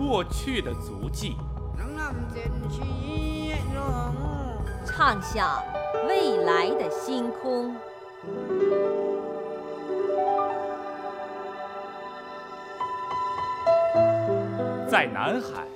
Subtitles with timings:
[0.00, 1.36] 过去的足迹，
[4.86, 5.62] 唱响
[6.08, 7.76] 未来的星空。
[14.88, 15.66] 在南海，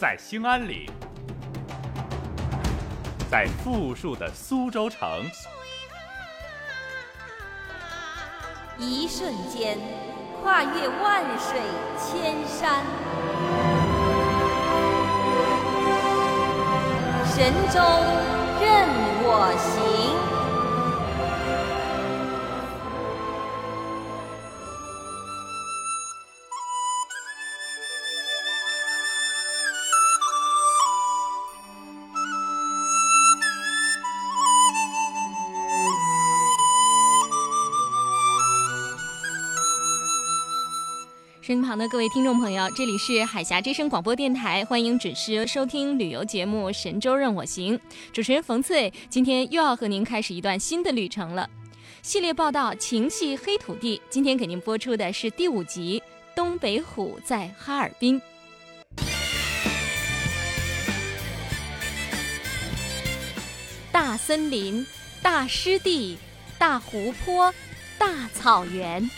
[0.00, 0.90] 在兴安岭，
[3.30, 5.06] 在富庶的苏州城，
[8.78, 9.76] 一瞬间
[10.42, 11.60] 跨越万水
[11.98, 12.82] 千山，
[17.26, 17.80] 神州
[18.60, 18.88] 任
[19.22, 19.89] 我行。
[41.50, 47.76] 身旁的各位听众朋友，这里是海峡之声广播电台，欢迎准时收听旅游节目《神州任我行》。
[48.12, 51.50] 主持人冯翠，今天又要和您开始一段新的旅程了。
[52.02, 56.00] 系列报道《情系黑土地》，今天给您播出的是第五集
[56.36, 58.20] 《东北虎在哈尔滨》。
[63.90, 64.86] 大森林、
[65.20, 66.16] 大湿地、
[66.60, 67.52] 大湖泊、
[67.98, 69.10] 大草原。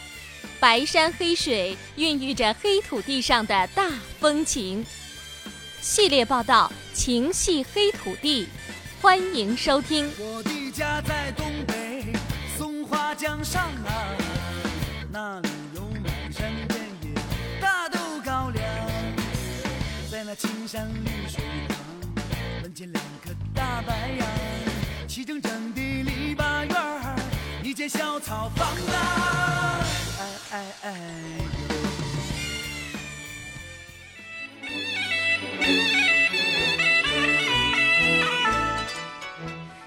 [0.60, 3.90] 白山黑水孕育着黑土地上的大
[4.20, 4.84] 风情。
[5.80, 8.44] 系列报道《情系黑土地》，
[9.00, 10.08] 欢迎收听。
[10.18, 12.12] 我的家在东北
[12.56, 14.16] 松花江上啊，
[15.10, 17.10] 那里有满山遍野
[17.60, 18.64] 大豆高粱，
[20.10, 21.76] 在那青山绿水旁，
[22.62, 24.28] 门前两棵大白杨，
[25.08, 27.16] 齐整整的篱笆院儿，
[27.64, 29.84] 一间小草房啊。
[30.52, 30.94] 哎哎！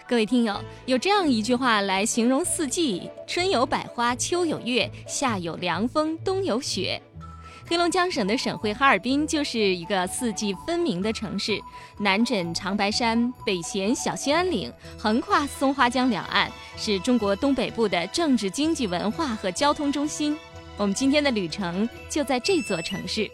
[0.07, 6.99] 各位听友，有这样一句话来形容四季：春有百花，秋有月，夏有凉风，冬有雪。
[7.67, 11.59] 黑龙江省的省会哈尔滨就是一个四季分明的城市，
[11.99, 20.35] 南枕长白山，北衔小兴安岭，横跨松花江两岸，是中国东北部的政治、经济、文化和交通中心。
[20.77, 23.29] 我们今天的旅程就在这座城市。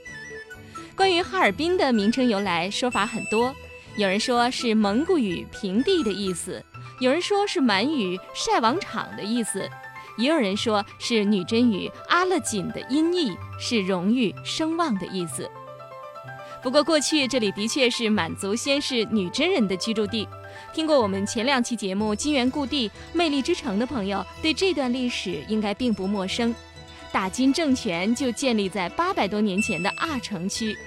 [0.96, 3.54] 关于哈尔滨的名称由来，说法很多。
[3.98, 6.64] 有人说是蒙古语“平地”的意思，
[7.00, 9.68] 有人说是满语“晒网场”的意思，
[10.18, 15.50] 也有人说是女真语“阿勒锦”的音译，是荣誉声望的意思。
[16.62, 20.28] 不过，过去这里的确是满族先是女真人的居住地。
[20.74, 26.54] 听过我们前两期节目《金源故地魅力之城》的朋友，对这段历史应该并不陌生。
[27.14, 30.78] 大金政权就建立在八百多年前的阿城区，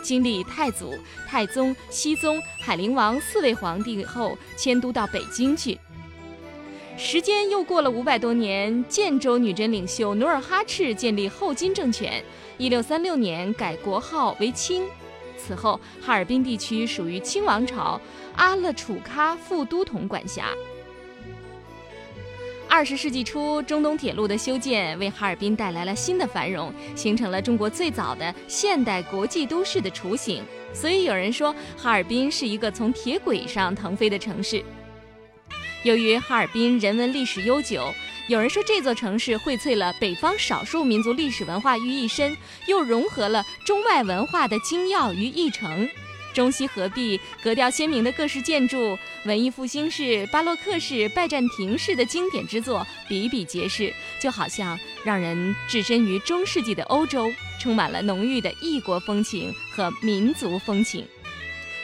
[0.00, 0.94] 经历太祖、
[1.28, 5.78] 太宗、熹宗、海陵王四位皇帝后，迁都到北京去。
[6.96, 12.22] 时间又过了五百多年，建州女真领袖努尔哈赤建立后金政权，
[12.58, 14.84] 一六三六年改国号为清。
[15.36, 18.00] 此后，哈尔滨地区属于清王朝
[18.36, 20.46] 阿勒楚喀副都统管辖。
[22.74, 30.42] 二十世纪初，中东铁路的修建为哈尔滨带来了新的繁荣，形成了中国最早的现代国际都市的雏形。
[30.72, 34.64] 所以有人说，哈尔滨是一个从铁轨上腾飞的城市。
[35.82, 37.92] 由于哈尔滨人文历史悠久，
[38.26, 42.34] 有人说这座城市荟萃了北方少数民族历史文化于一身，
[42.66, 45.86] 又融合了中外文化的精要于一城。
[46.32, 61.06] 中西合璧、格调鲜明的各式建筑，文艺复兴式、巴洛克式、拜占庭式的经典之作比比皆是，就好像让人置身于中世纪的欧洲，充满了浓郁的异国风情和民族风情。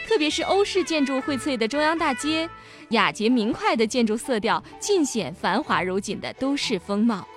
[0.07, 2.49] 特别是欧式建筑荟萃的中央大街，
[2.91, 7.29] 雅洁明快的建筑色调，尽显繁华如锦的都市风貌。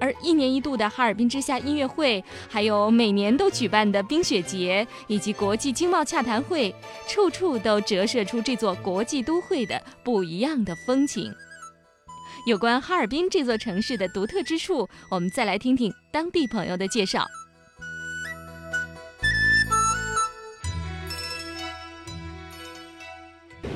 [0.00, 6.74] 而一年一度的哈尔滨之夏音乐会还有每年都举办的冰雪节以及国际经贸洽谈会
[7.06, 11.32] 处处都折射出这座国际都会的不一样的风景
[12.46, 17.26] 有关哈尔滨这座城市的独特之处我们再来听听当地朋友的介绍。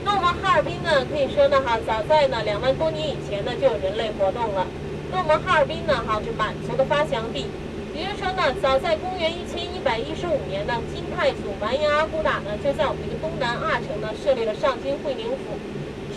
[0.04, 4.66] 那我们哈尔滨呢可以说呢哈早在呢两万多年以前呢就有人类活动了。
[5.12, 7.44] 那我们哈尔滨呢哈是满族的发祥地，
[7.92, 15.60] 也就是说呢，早在公元一千一百一十五年呢，金太祖完颜阿骨打呢就在我们这个东南阿城呢设立了上京会宁府，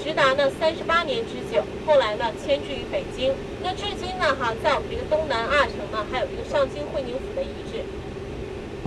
[0.02, 1.62] 直达呢三十八年之久。
[1.86, 3.36] 后来呢迁居于北京。
[3.62, 7.84] 那至今呢哈，在我们这个东南阿城呢还有一个上京会宁府的遗址。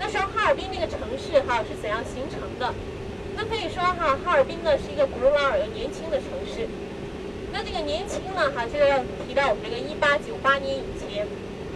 [0.00, 2.72] 那时候哈尔滨这个城市哈是怎样形成的？
[3.36, 6.64] 那可以说哈，哈尔滨呢是一个古老而又年轻的城市。
[7.58, 11.26] 那这个年轻呢，哈，就要提到我们这个一八九八年以前。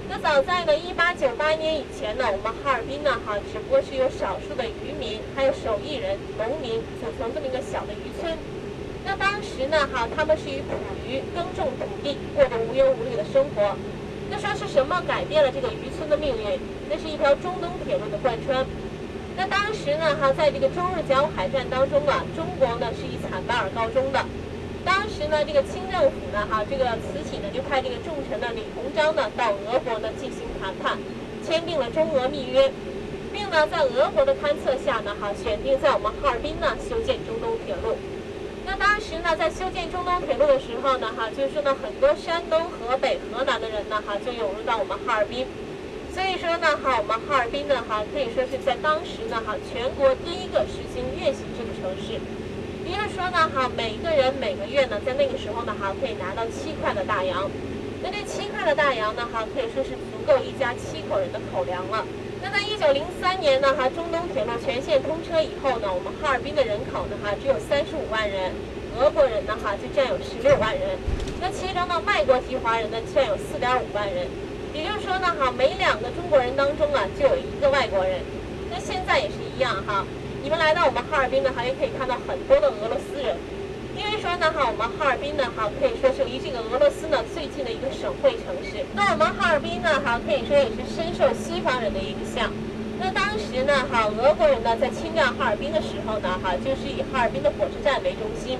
[0.08, 8.30] 那早在呢一八九八年以前呢，我们哈尔滨呢，哈，只不过是有少数的渔民，还有手艺人、农民组成这么一个小的渔村。
[9.04, 13.74] 那当时呢，哈，他们是以捕鱼、耕种土地，过着无忧无虑的生活。
[14.30, 16.62] 那说是什么改变了这个渔村的命运？
[16.88, 18.64] 那是一条中东铁路的贯穿。
[19.34, 24.22] 那当时呢，哈，在这个中日甲午海战当中啊，中国呢是以惨败而告终的。
[24.84, 30.98] 当时呢，这个清政府呢，哈，这个慈禧呢就派这个重臣呢李鸿章呢到俄国呢进行谈判，
[31.46, 32.70] 签订了中俄密约，
[33.32, 37.96] 并呢在俄国的勘测下呢，哈，选定在我们哈尔滨呢修建中东铁路。
[38.66, 45.46] 那当时呢，在修建中东铁路的时候呢，哈，就是呢很多山东、河北、河南的人呢，哈，就涌入到我们哈尔滨。
[46.12, 52.18] 所以说呢，哈，我们哈尔滨呢，哈，可以说是在当时呢，哈，全国第一个实行月行制的城市。
[52.84, 57.48] 也就是说呢，哈，每个人每个月呢，在那个时候呢，哈，可以拿到七块的大洋。
[58.02, 62.04] 那这七块的大洋呢，哈，可以说是足够一家七口人的口粮了。
[62.42, 68.50] 那在一九零三年呢，哈，中东铁路全线通车以后呢，我们哈尔滨的人口呢，哈，只有三十五万人，
[68.98, 70.98] 俄国人呢，哈，就占有十六万人。
[71.40, 74.26] 那其中呢，外国籍华人呢，占有四点五万人。
[74.74, 78.18] 也就是说呢，哈，每两个中国人当中啊，就有一个外国人。
[78.70, 80.04] 那现在也是一样哈。
[80.42, 83.36] 你们来到我们哈尔滨呢，还，可以看到很多的俄罗斯人，
[83.96, 88.82] 因为说呢，哈，我们哈尔滨呢，哈，可以说是离这个俄罗斯呢最近的一个省会城市。
[88.92, 92.50] 那我们哈尔滨呢，哈，可以说也是深受西方人的影响。
[92.98, 98.58] 那当时呢，哈，俄国人呢在侵占哈尔滨的时候呢，哈，就是以哈尔滨的火车站为中心，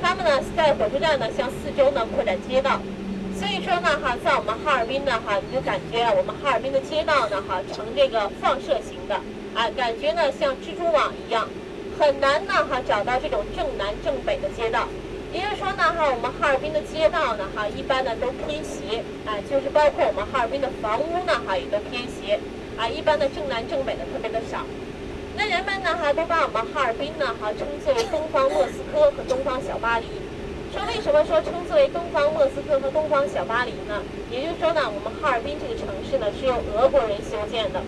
[0.00, 2.78] 他们呢在火车站呢向四周呢扩展街道。
[3.34, 9.18] 所以说呢，哈，在我们哈尔滨呢，哈，你就感觉我们哈尔滨的街道呢，哈，呈这个放射型的。
[9.56, 11.48] 啊，感觉呢像蜘蛛网一样，
[11.98, 14.86] 很难呢哈找到这种正南正北的街道。
[15.32, 22.38] 也就是说呢哈，我们哈尔滨的街道呢哈一般呢都偏斜，啊，就是包括我们哈尔滨的房屋呢哈也都偏斜，
[22.76, 24.60] 啊，一般的正南正北的特别的少。
[25.34, 30.06] 那人们呢哈都把我们哈尔滨呢哈称作为东方莫斯科和东方小巴黎。
[30.72, 34.04] 说为什么说称作为东方莫斯科和东方小巴黎呢？
[34.30, 37.80] 也就是说呢，我们哈尔滨这个城市呢是由俄国人修建的。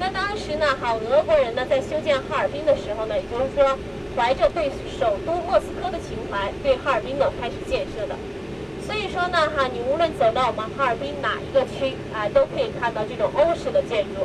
[0.00, 3.76] 那当时呢，哈，俄国人呢在修建哈尔滨的时候呢，也就是说，
[4.16, 8.16] 怀着对首都莫斯科的情怀，对哈尔滨呢开始建设的。
[8.86, 14.24] 所以说呢，哈，你无论走到我们哈尔滨哪一个区，啊，都可以看到这种欧式的建筑。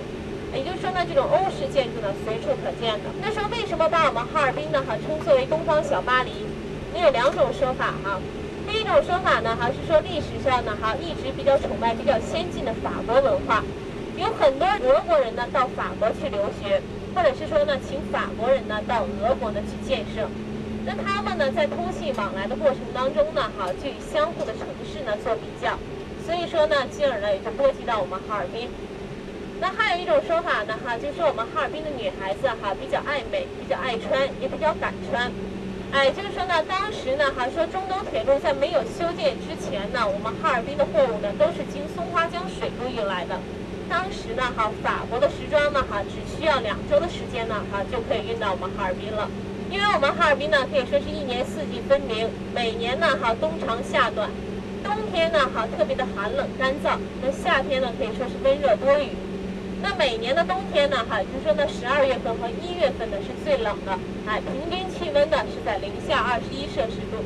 [0.55, 3.11] 也就是说呢，这种欧式建筑呢随处可见的。
[3.21, 6.31] 那说为什么把我们哈尔滨呢哈称作为东方小巴黎？
[6.95, 8.17] 那有两种说法哈。
[8.65, 13.61] 第一种说法呢，哈是说历史上呢哈一直比较崇拜比较先进的法国文化。
[14.17, 16.81] 有很多俄国人呢到法国去留学，
[17.13, 20.27] 或者是说呢请法国人呢到俄国呢去建设。
[20.85, 25.77] 那他们呢在通信往来的过程当中呢，哈就以相互的城市呢做比较，
[26.25, 28.69] 所以说呢进而呢也就波及到我们哈尔滨。
[29.59, 35.31] 那还有一种说法呢，哈就是说我们哈尔滨的女孩子哈比较爱美，比较爱穿，也比较敢穿。
[35.91, 43.35] 哎，就是说呢当时呢哈说中东铁路在没有修建之前呢，我们哈尔滨的货物呢都是经松花江水路运来的。
[43.89, 49.29] 当时呢，哈，法国的时装呢，哈，只需要两周的时间呢，哈，就可以运到我们哈尔滨了。
[49.71, 54.29] 因为我们哈尔滨呢，可以说是一年四季分明，每年呢，哈，冬长夏短，
[54.83, 59.09] 冬天呢，哈，特别的寒冷干燥，那夏天呢，可以说是温热多雨。
[59.81, 67.23] 那每年的冬天呢，哈，就是说呢，十二月份和一月份呢是最冷的，哎，平均气温呢是在零下二十一摄氏度。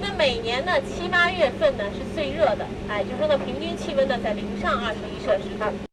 [0.00, 5.85] 那每年呢，七八月份呢是最热的，哎，就说呢，平均气温呢在零上二十一摄氏度。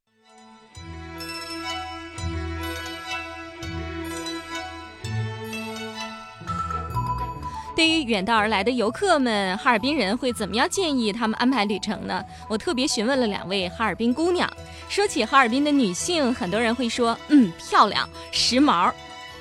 [7.83, 12.23] 对于远道而来的游客们，哈尔滨人会怎么样建议他们安排旅程呢？
[12.47, 14.49] 我特别询问了两位哈尔滨姑娘。
[14.87, 18.89] 说起哈尔滨的女性，很多人会说，嗯，漂亮、时髦。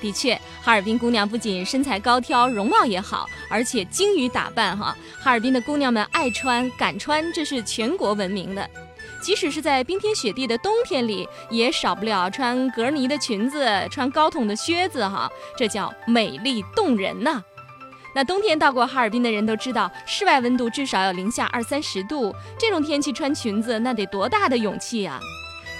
[0.01, 4.77] 的确，哈尔滨姑娘不仅身材高挑、容貌也好，而且精于打扮。
[4.77, 8.69] 哈，哈尔滨的姑娘们爱穿、敢穿，这是全国闻名的。
[9.21, 15.07] 即使是在冰天雪地的冬天里，也少不了穿格呢的裙子、穿高筒的靴子。
[15.07, 17.41] 哈，这叫美丽动人呐。
[18.15, 25.19] 那冬天到过哈尔滨的人都知道，室外温度至少要零下二三十度，这种天气穿裙子那得多大的勇气啊！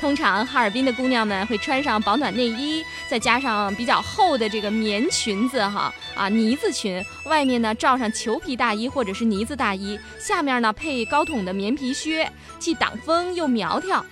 [0.02, 14.04] 通常哈尔滨的姑娘们会穿上保暖内衣，再加上比较厚的这个棉裙子哈啊呢子裙，外面呢罩上裘皮大衣或者是呢子大衣，下面呢配高筒的棉皮靴，既挡风又苗条。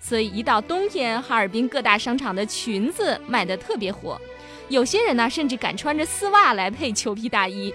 [0.00, 4.20] 所以一到冬天，哈尔滨各大商场的裙子卖得特别火。
[4.68, 7.72] 有些人呢，甚至敢穿着丝袜来配裘皮大衣。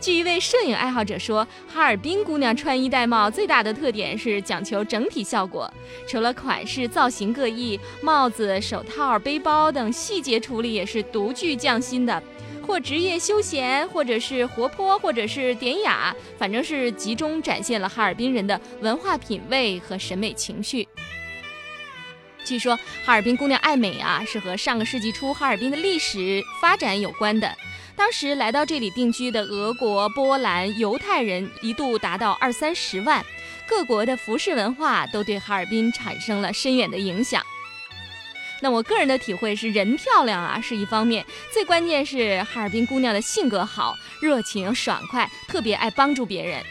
[0.00, 5.72] 据一位摄影爱好者说，哈尔滨姑娘穿衣戴帽最大的特点是讲求整体效果，
[6.08, 12.20] 除了款式造型各异，帽子、手套、背包等细节处理也是独具匠心的，
[12.66, 20.88] 或职业休闲，或者是活泼，或者是典雅，反正是集中展现了哈尔滨人的文化品味和审美情绪。
[22.44, 27.54] 据说哈尔滨姑娘爱美啊，是和上个世纪初哈尔滨的历史发展有关的。
[27.94, 33.24] 当时来到这里定居的俄国、波兰、犹太人一度达到二三十万，
[33.66, 37.42] 各国的服饰文化都对哈尔滨产生了深远的影响。
[38.60, 46.62] 那我个人的体会是，人漂亮啊是一方面，最关键是哈尔滨姑娘的性格好、热情、爽快，特别爱帮助别人。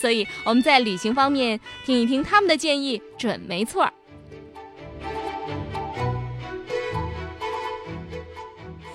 [0.00, 3.90] 所以我们在旅行方面听一听他们的建议，准没错。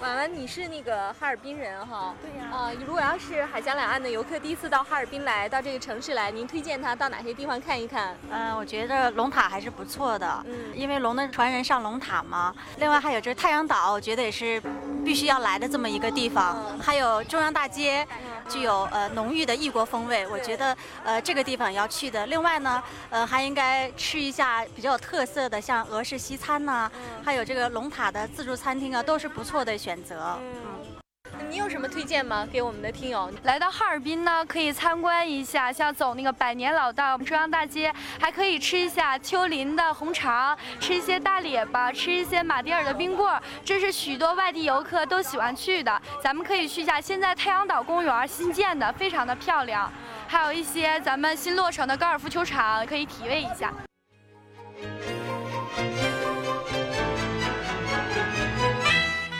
[0.10, 2.16] 婉婉，你是那个哈尔滨人哈？
[2.20, 2.50] 对呀。
[2.52, 8.18] 啊，如果要是海峡两岸的游客第一次到哈尔滨来到这个城市来，您推荐他到哪些地方看一看？
[8.32, 10.44] 嗯，我觉得龙塔还是不错的。
[10.48, 12.52] 嗯，因为龙的传人上龙塔嘛。
[12.78, 14.60] 另外还有就是太阳岛，我觉得也是
[15.06, 16.58] 必须要来的这么一个地方。
[16.80, 18.04] 还有中央大街，
[18.50, 22.26] 具有呃浓郁的异国风味，我觉得呃这个地方也要去的。
[22.26, 26.90] 另外呢，呃还应该吃一下比较有特色的，像俄式西餐呐，
[27.24, 29.96] 还有这个龙塔的自助餐厅啊，都是不错的选。
[29.96, 32.48] 择，选择嗯，你有什么推荐吗？
[32.50, 46.02] 给我们的听友，来到哈尔滨呢，可以参观一下，像走那个百年老道中央大街，还可以吃一下丘陵的红肠，吃一些大列巴，吃一些马迭尔的冰棍儿，这是许多外地游客都喜欢去的。
[46.24, 49.92] 咱们可以去一下现在太阳岛公园新建的，非常的漂亮，
[50.30, 53.74] 还有一些咱们新落成的高尔夫球场，可以体味一下。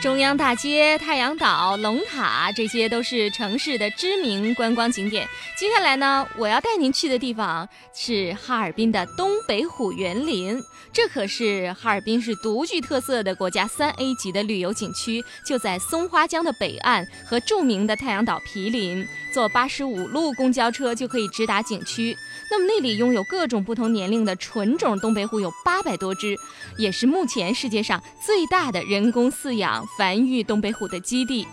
[0.00, 5.28] 中央大街、太阳岛、龙塔，这些都是城市的知名观光景点。
[5.58, 10.58] 接下来呢，我要带您去的地方是哈尔滨的东北虎园林，
[10.90, 22.16] 这可是哈尔滨市独具特色的国家三 A 级的旅游景区，就在松花江的北岸和著名的太阳岛毗邻，坐八十五路公交车就可以直达景区。
[22.50, 26.36] 那么那里拥有各种不同年龄的纯种东北虎有八百多只，
[26.76, 31.46] 也是目前世界上最大的人工饲养繁育东北虎的基地。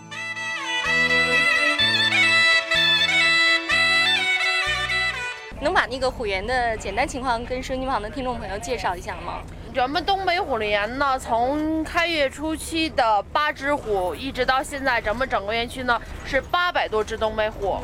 [5.60, 9.42] 能把那个虎园的简单情况跟收音机旁的听众朋友介绍一下吗？
[9.74, 17.76] 咱们东北虎园呢，从开业初期的八只虎，一直到现在，咱们整个园区呢是八百多只东北虎。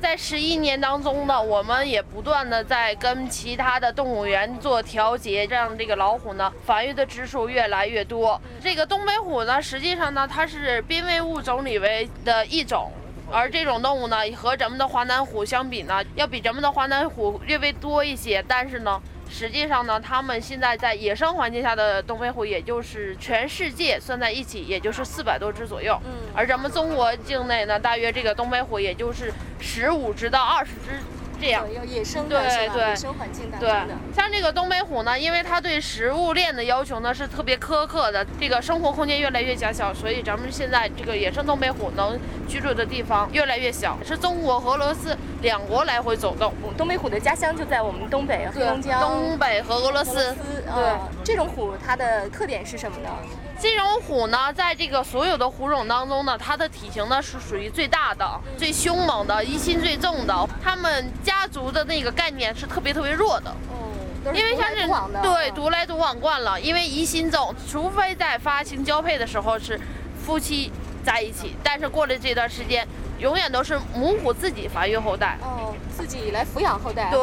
[0.00, 8.40] 在十一年当中呢，我们也不断的在跟其他的动物园做调节，让这个老虎呢繁育的只数越来越多。
[8.60, 12.92] 这个东北虎呢，实际上呢，它是濒危物种里为的一种，
[13.32, 19.00] 而这种动物呢，和咱们的华南虎相比呢，要比咱们的华南虎略微多一些，但是呢。
[19.28, 25.98] 实际上呢，他们现在在野生环境下的东北虎，也就是全世界算在一起，也就是四百多只左右。
[26.04, 31.00] 嗯，而咱们中国境内呢，大约这个东北虎也就是十五只到二十只。
[31.40, 33.70] 这样，野生的对对，野生环境对，
[34.14, 46.52] 像这个东北虎呢，因为它对食物链的要求呢是特别苛刻的，这个生活空间越来越狭小，所以咱们现在这个野生东北虎能居住的地方越来越小，是中国和俄罗斯两国来回走动。
[46.76, 50.34] 东北虎的家乡就在我们东北黑龙江，东北和俄罗斯。
[50.74, 50.92] 对，
[51.24, 53.10] 这种虎它的特点是什么呢？
[53.60, 60.48] 这种虎呢，在这个所有的虎种当中呢，它的体型呢是属于最大的、最凶猛的、疑心最重的。
[60.62, 64.86] 它们家族的那个概念是特别特别弱的，哦，因为像是
[65.22, 69.80] 对独来独往惯了，因为疑心重，除非在发情交配的时候是
[70.24, 70.70] 夫妻
[71.04, 72.86] 在一起，但是过了这段时间。
[73.18, 75.74] 永远都是母虎自己繁育后代哦，
[76.06, 77.10] 自己来抚养后代。
[77.10, 77.20] 对，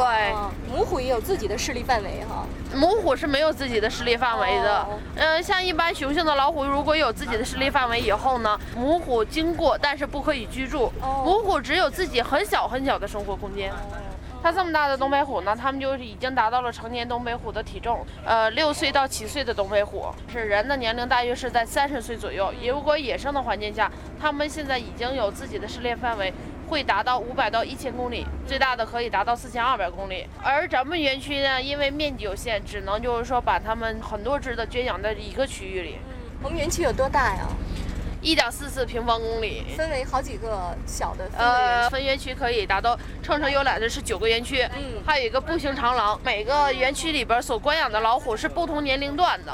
[0.69, 2.45] 母虎也有自己的势力范围哈。
[2.75, 4.87] 母虎是没有自己的势力范围的。
[5.15, 10.91] 嗯，像一般雄性的老虎，如果有自己的势力范围以后呢，母虎经过，但是不可以居住。
[11.23, 13.71] 母虎只有自己很小很小的生活空间。
[14.41, 18.05] 它这么大的东北虎呢，它们就是已经达到了成年东北虎的体重。
[18.25, 20.07] 呃，六岁到七岁的东北虎。
[20.27, 22.53] 是人的年龄大约是在三十岁左右。
[22.67, 26.33] 如果野生的环境下，它们现在已经有自己的狩猎范围。
[26.67, 30.27] 会达到五百到一千公里，最大的可以达到四千二百公里。
[30.41, 35.97] 而咱们园区呢，因为面积有限，只能就是说把它们很多只的圈养在一个区域里。
[36.41, 37.47] 我们园区有多大呀？
[38.21, 46.17] 一点四四平方公里，分为好几个小的呃分园区，可以达到乘车游览的是九个园区，嗯，还有一个步行长廊。
[46.23, 49.51] 每个园区里边所关养的老虎是不同年龄段的。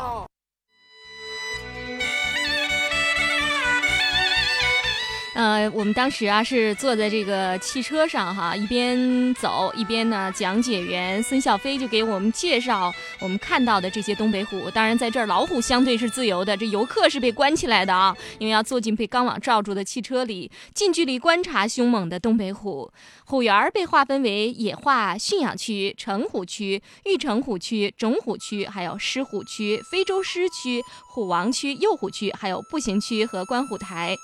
[5.40, 12.92] 呃，我们当时啊是坐在这个汽车上哈，一边走一边呢，讲解员孙笑飞就给我们介绍
[13.22, 14.70] 我们看到的这些东北虎。
[14.72, 22.92] 当然，在这儿老虎相对是自由的，这游客是被关起来的啊，因为要坐进被钢网罩住的汽车里，近距离观察凶猛的东北虎。
[23.24, 34.18] 虎园被划分为野化驯养区、成虎区、育成虎区、种虎区，还有狮虎区、非洲狮区、虎王区、幼虎区，还有步行区和观虎台。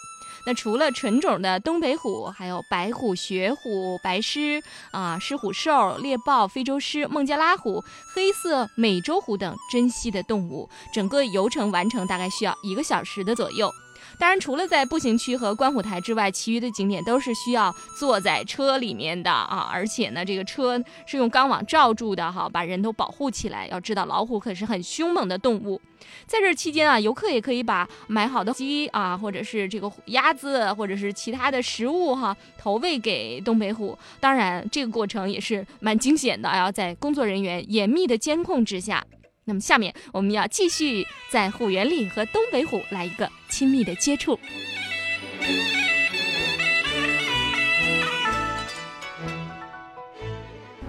[0.45, 4.61] 那除了纯种的东北虎，还有白虎、雪虎、白狮
[4.91, 7.83] 啊、狮虎兽、猎豹、非洲狮、孟加拉虎、
[8.13, 10.69] 黑色美洲虎等珍稀的动物。
[10.93, 13.71] 整个游程完成大概需要一个小时的左右。
[14.17, 19.69] 当然，除了在步行区和观虎台之外，其余的景点都是需要坐在车里面的啊！
[19.71, 23.67] 而且呢，这个车是用钢网罩住的哈，把人都保护起来。
[23.67, 25.81] 要知道，老虎可是很凶猛的动物。
[26.25, 33.97] 在这期间啊，游客也可以把买好的鸡啊，或者是这个鸭子，或者是其他的食物哈，投喂给东北虎。
[34.19, 39.03] 当然，这个过程也是蛮惊险的，要在工作人员严密的监控之下。
[39.47, 44.39] 那么下面我们要继续在虎园里和东北虎来一个亲密的接触。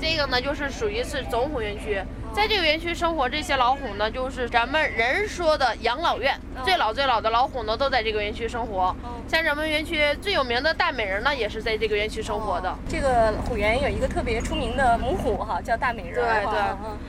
[0.01, 2.03] 这个呢，就是属于是总虎园区。
[2.37, 8.95] 在这个园区生活这些老虎呢，就是咱们人说的养老院，最老最老的老虎呢都在这个园区生活。
[9.27, 12.77] 像咱们园区最有名的大美人呢，也是在这个园区生活的。
[12.87, 16.17] 这个虎园有一个特别出名的母虎哈，叫大美人。
[16.17, 16.61] 对对，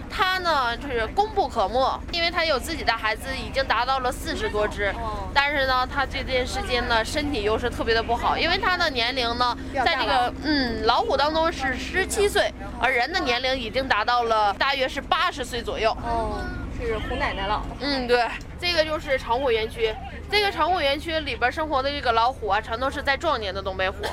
[0.09, 4.95] 它呢就是功不可没，因为它有自己的孩子，已经达到了四十多只。
[5.33, 15.16] 但是呢，它这段时间呢身体又是特别的不好，因为它的年龄呢，在这个嗯老虎当中是十七岁，而人的年龄已经达到了大约是八。
[15.19, 16.39] 八十岁左右，哦，
[16.79, 17.65] 是胡奶奶了。
[17.79, 18.27] 嗯，对，
[18.61, 19.91] 这个就是长虎园区。
[20.29, 24.05] 这个长虎园区里边生活的这个老虎啊，全都是在壮年的东北虎。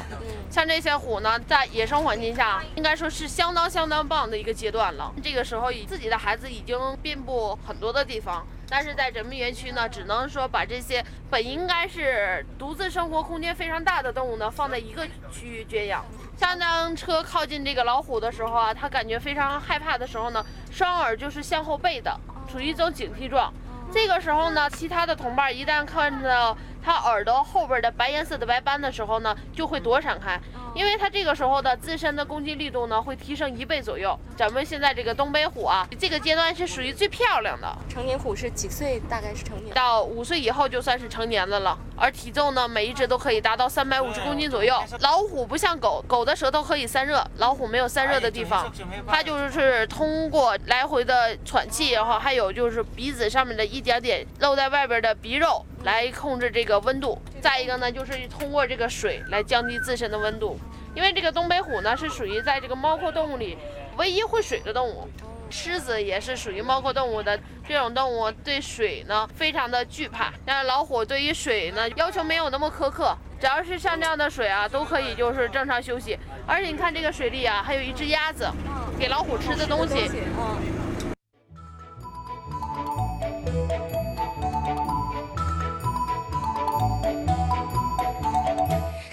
[0.50, 5.12] 像这些虎呢，在野生环境下，应该说是相当相当棒的一个阶段了。
[5.22, 8.44] 这个时候，以自己的孩子已经遍布很多的地方。
[8.66, 16.02] 但是在人们园区呢，只能说把这些本应该是独自生活空间非常大的动物呢，放在一个区域圈养。
[16.36, 22.18] 像当车靠近这个老虎的时候啊，它感觉非常害怕的时候呢，双耳就是向后背的，
[22.50, 23.52] 处于一种警惕状。
[23.92, 30.38] 这个时候呢，其他的同伴一旦看到它耳朵后边的白颜色的白斑的时候呢，就会躲闪开。
[30.74, 34.18] 因为它这个时候的自身的攻击力度呢，会提升一倍左右。
[34.36, 37.72] 咱们现在这个东北虎啊，这个阶段是属于最漂亮的。
[37.88, 39.00] 成年虎是几岁？
[39.08, 39.72] 大概是成年？
[39.72, 41.78] 到五岁以后就算是成年的了。
[41.96, 44.76] 而体重呢，每一只都可以达到三百五十公斤左右。
[44.98, 48.70] 老虎不像狗狗的舌头可以散热，老虎没有散热的地方，
[49.06, 57.16] 它就是通过来回的喘气，然后还有就是鼻子上面的一点点露在外边的鼻肉来控制这个温度。
[57.40, 60.58] 再一个呢，就是通过这个水来降低自身的温度。
[60.94, 63.56] 因为这个东北虎呢，是属于在这个猫科动物里
[63.96, 65.08] 唯一会水的动物。
[65.50, 70.32] 狮子也是属于猫科动物的这种动物，对水呢非常的惧怕。
[70.44, 76.18] 但是老虎对于水呢要求没有那么苛刻，只要是像这样的水啊，都可以就是正常休息。
[76.46, 78.50] 而且你看这个水里啊，还有一只鸭子，
[78.98, 80.10] 给老虎吃的东西。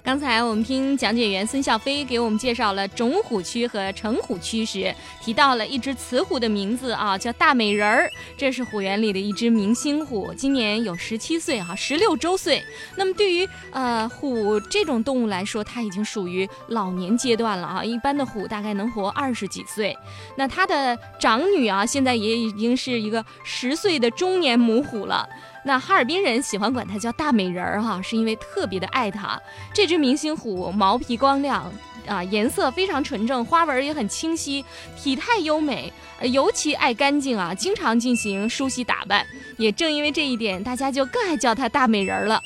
[0.04, 8.10] 刚才我们听讲解员孙笑飞给我们介绍了种虎区和成虎区时，提到了一只雌虎的名字啊，叫大美人儿。
[8.36, 12.64] 这是虎园里的一只明星虎，今年有十七岁哈，十六周岁。
[12.96, 17.84] 那么对于呃虎这种动物来说，它已经属于老年阶段了啊。
[17.84, 19.96] 一般的虎大概能活二十几岁。
[20.36, 25.30] 那它的长女啊，现在也已经是一个十岁的中年母虎了。
[25.64, 29.40] 那哈尔滨人喜欢管它叫大美人儿哈，是因为特别的爱它。
[29.74, 31.72] 这只明星虎毛皮光亮
[32.08, 34.66] 啊，颜色非常纯正，花纹也很清晰，
[34.98, 35.94] 体态优美，
[36.24, 39.26] 尤其爱干净啊，经常进行梳洗打扮。
[39.58, 42.42] 也正因为这一点，大家就更爱叫它大美人儿了。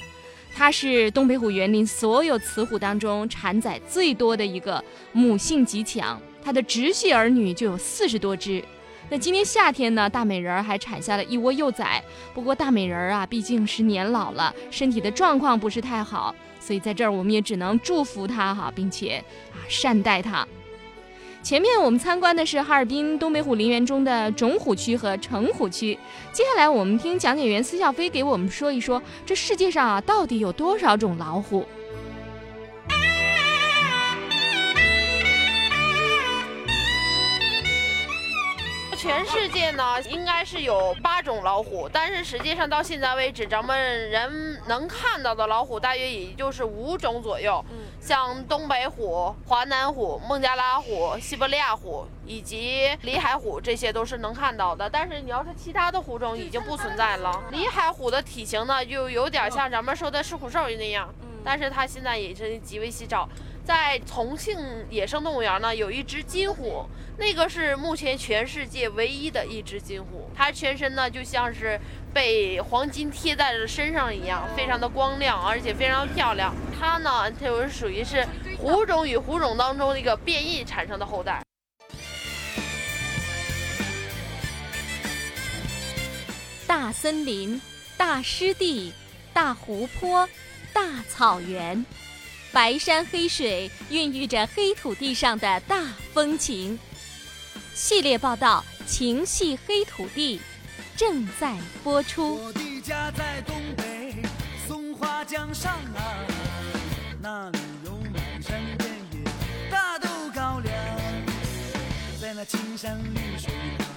[0.54, 6.21] 它是东北虎园林所有雌虎当中产崽最多的一个，母性极强。
[6.43, 8.63] 它的直系儿女就有四十多只。
[9.10, 12.04] 那今年夏天呢，大美人儿还产下了一窝幼崽。
[12.34, 20.46] 不过大美人儿啊，毕竟是年老了，身体的状况不是太好，所以在这儿我们也只能祝福她哈，并且啊善待她。
[21.44, 25.98] 前面我们参观的是哈尔滨东北虎林园中的种虎区和成虎区，
[26.34, 31.63] 接下来我们听讲解员司笑飞给我们说一说，这世界上啊到底有多少种老虎？
[39.06, 47.63] 全世界呢，应该是有八种老虎，但是实际上到现在为止，咱们人能看到的老虎大约也就是五种左右。
[47.70, 54.89] 嗯，像东北虎、华南虎、孟加拉虎、西伯利亚虎以及里海虎，这些都是能看到的。
[54.89, 57.44] 但是你要是其他的虎种已经不存在了。
[57.52, 61.13] 里海虎的体型呢，就有点像咱们说的狮虎兽那样，
[61.44, 63.30] 但是它现在也是极为稀少。
[63.65, 64.56] 在重庆
[64.91, 66.86] 野生动物园呢，有一只金虎，
[67.17, 70.30] 那个是目前全世界唯一的一只金虎。
[70.36, 71.80] 它全身呢就像是
[72.13, 76.54] 被黄金贴在了身上一样，非常的光亮，而且非常漂亮。
[76.80, 78.23] 它呢，它就是属于是
[78.56, 81.41] 虎种与虎种当中的一个变异产生的后代。
[86.67, 87.60] 大森林、
[87.97, 88.93] 大湿地、
[89.34, 90.30] 大湖泊、
[90.71, 91.84] 大草原。
[92.56, 96.80] 白山黑水孕育着黑土地上的大风情。
[97.74, 100.38] 系列报道《情系黑土地》
[100.98, 102.38] 正在播出。
[102.38, 104.15] 我的家在东北
[104.65, 106.15] 松花江上啊，
[107.22, 110.74] 那里有满山遍野大豆高粱，
[112.22, 113.88] 在那青山绿水旁，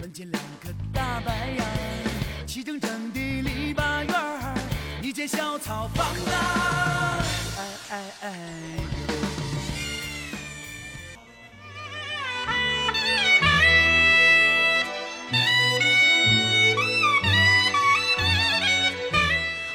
[0.00, 4.54] 门前两棵大白杨，齐整整的篱笆院儿，
[5.02, 7.20] 一间小草房啊。
[7.90, 8.32] 哎哎！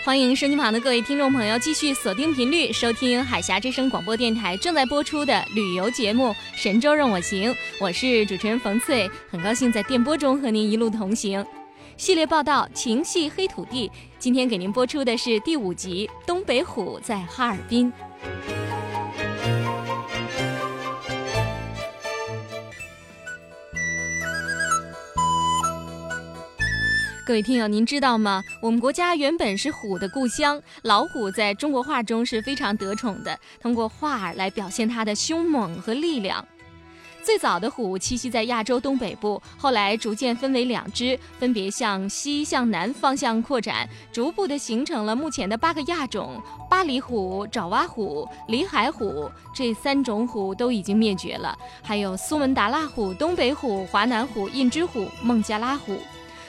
[0.04, 11.46] 欢迎收听旁的各位听众朋友继续锁定频率收听海峡之声广播电台正在播出的旅游节目《神州任我行》，我是主持人冯翠，很高兴在电波中和您一路同行。
[11.96, 13.88] 系列报道《情系黑土地》，
[14.20, 17.90] 今天给您播出的是第五集《东北虎在哈尔滨》。
[27.26, 28.44] 各位听友，您知道吗？
[28.62, 36.46] 我们国家原本是虎的故乡，老虎在中国画中是非常得宠的，通过画来表现它的凶猛和力量。
[37.30, 49.30] 最早的虎栖息在亚洲东北部，后来逐渐分为两支，分别向西、向南方向扩展，逐步的形成了目前的八个亚种：巴厘虎、爪哇虎、里海虎。
[49.54, 56.00] 这三种虎都已经灭绝了，还有苏门答腊虎、东北虎、华南虎、印支虎、孟加拉虎。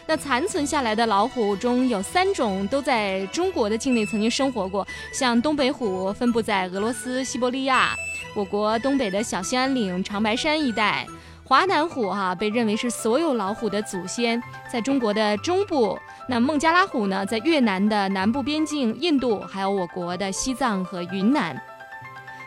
[0.07, 7.95] 那残存下来的老虎中有三种都在中国的境内曾经生活过，像东北虎分布在俄罗斯西伯利亚。
[8.35, 11.05] 我国东北的小兴安岭、长白山一带，
[11.45, 14.41] 华南虎哈被认为是所有老虎的祖先，
[14.71, 15.99] 在中国的中部。
[16.29, 21.61] 那孟加拉虎呢，在越南的南部边境、印度，还有我国的西藏和云南。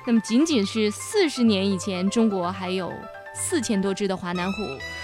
[0.07, 2.91] 那么仅仅是四十年以前，中国还有
[3.35, 4.63] 四千多只的华南虎，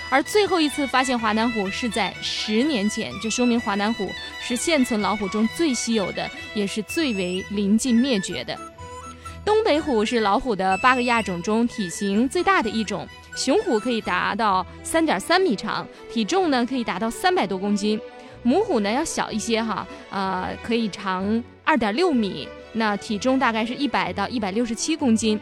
[0.10, 8.58] 而最后一次发现华南虎是在十年前，这说明华南虎是现存老虎中最稀有的，也是最为临近灭绝的。
[9.46, 18.00] 东北虎是老虎的八个亚种中体型最大的一种，雄虎可以达到三点三米长，体重呢可以达到三百多公斤。
[18.44, 25.40] 母虎呢要小一些哈，呃，可以长二点六米，那体重大概是一百到一百六十七公斤。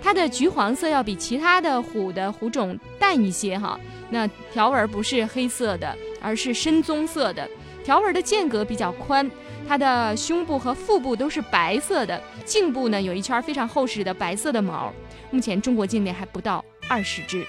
[0.00, 3.78] 它的橘黄色要比其他的虎的虎种淡一些哈，
[4.10, 7.48] 那条纹不是黑色的，而是深棕色的，
[7.82, 9.28] 条纹的间隔比较宽。
[9.68, 14.90] 它的胸部和腹部都是白色的，颈部呢有一圈非常厚实的白色的毛。
[15.30, 17.46] 目前中国境内还不到二十只。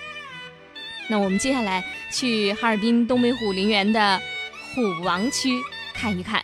[1.08, 4.19] 那我们接下来去哈尔滨东北虎林园的
[4.75, 5.49] 虎王区
[5.93, 6.43] 看一看。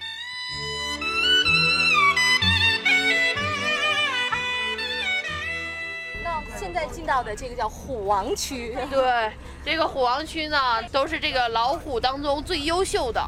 [6.23, 9.29] 那现在进到的这个叫虎王区，对，
[9.65, 13.21] 这个虎王区呢都是这个老虎当中最优秀的。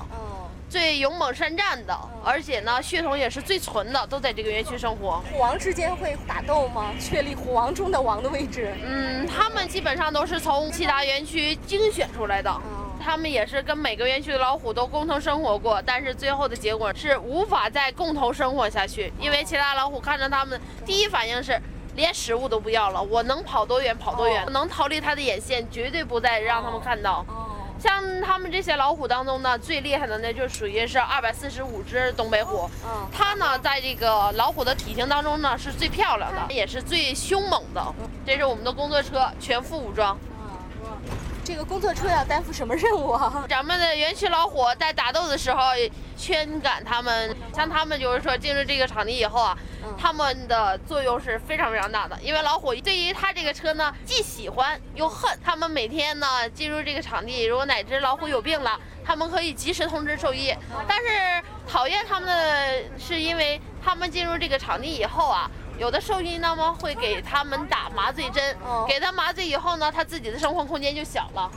[0.70, 5.24] 最勇猛善战的，而且呢，血统也是最纯的，都在这个园区生活。
[5.32, 6.92] 虎王之间会打斗吗？
[7.00, 8.76] 确立虎王中的王的位置？
[8.84, 12.54] 嗯，他们基本上都是从其他园区精选出来的。
[13.00, 21.58] 他们也是跟每个园区的老虎都共同生活过，但是最后的结果是无法再共同生活下去，因为其他老虎看着他们，第一反应是
[21.96, 27.26] 连食物都不要了，我能跑多远跑多远，能逃离他的眼线，绝对不再让他们看到。
[27.88, 32.70] 像他们这些老虎当中呢，最厉害的呢，就属于是二百四十五只东北虎。
[32.86, 37.82] 嗯，它呢，在这个老虎的体型当中呢，是最漂亮的，也是最凶猛的。
[38.26, 40.18] 这是我们的工作车，全副武装。
[41.46, 43.46] 这个工作车要担负什么任务啊？
[43.48, 45.62] 咱们的园区老虎在打斗的时候，
[46.18, 47.34] 驱赶他们。
[47.58, 49.58] 像他们就是说进入这个场地以后啊，
[50.00, 52.16] 他们的作用是非常非常大的。
[52.22, 55.36] 因为老虎对于他这个车呢，既喜欢又恨。
[55.44, 60.54] 他们每天呢进入这个场地，如果哪只老虎有病了，他们可以及时通知兽医。
[60.88, 65.50] 但是讨厌他们的是，因为他们进入这个场地以后啊。
[65.80, 71.52] 有的兽医那么会给他们打麻醉针，给他麻醉以后呢，他自己的生活空间就小了。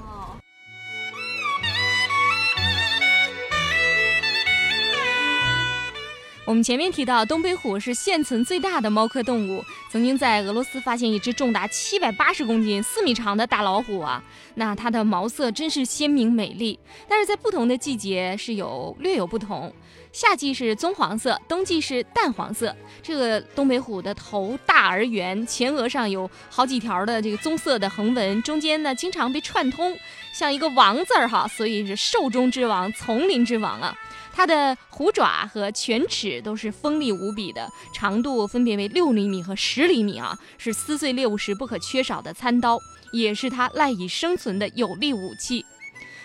[6.50, 14.20] 我们前面提到，东北虎是现存最大的猫科动物，曾经在俄罗斯发现一只重达七百八十公斤、四米长的大老虎啊。
[14.56, 19.72] 那它的毛色真是鲜明美丽，但是在不同的季节是有略有不同。
[20.12, 22.74] 夏季是棕黄色，冬季是淡黄色。
[23.00, 29.96] 这个东北虎的头大而圆，前额上有好几条的这个棕色的横纹，中间呢经常被串通，
[30.40, 33.94] 像一个王字儿哈，所以是兽中之王，丛林之王啊。
[34.32, 42.78] 它的虎爪和犬齿都是锋利无比的，长度分别为六厘米和十厘米啊，是撕碎猎物时不可缺少的餐刀，
[43.12, 45.66] 也是它赖以生存的有力武器。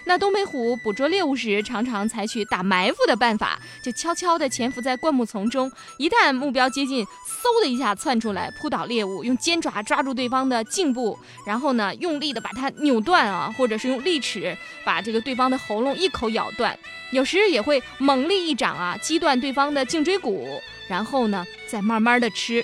[0.08, 16.78] 那东北虎捕捉猎物时，常常采取打埋伏的办法，就悄悄地潜伏在灌木丛中，一旦目标接近，嗖的一下窜出来，扑倒猎物，用尖爪抓住对方的颈部，然后呢，用力的把它扭断啊，或者是用利齿把这个对方的喉咙一口咬断，
[17.12, 22.64] 有时也会猛力一掌啊，击断对方的颈椎骨，然后呢，再慢慢的吃。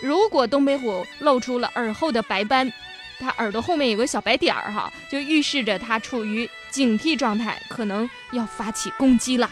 [0.00, 2.72] 如果东北虎露出了耳后的白斑，
[3.20, 9.50] 它耳朵后面有个小白点儿哈，就预示着它处于警惕状态，可能要发起攻击了。